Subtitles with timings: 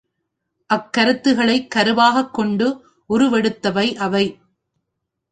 [0.69, 2.67] அக்கருத்துக்களை கருவாகக் கொண்டு
[3.09, 4.25] உருவெடுத்தவை அவை.